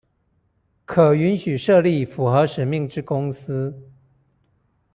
[0.83, 3.87] 可允許設立符合使命之公司